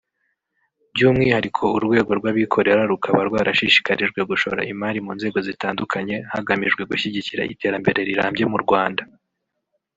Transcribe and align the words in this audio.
By’umwihariko 0.93 1.63
urwego 1.77 2.11
rw’abikorera 2.19 2.81
rukaba 2.91 3.21
rwashishikarijwe 3.29 4.19
gushora 4.29 4.61
imari 4.71 4.99
mu 5.05 5.11
nzego 5.17 5.37
zitandukanye 5.47 6.15
hagamijwe 6.33 6.81
gushyigikira 6.89 7.47
iterambere 7.53 7.99
rirambye 8.09 8.43
mu 8.53 8.57
Rwanda 8.63 9.03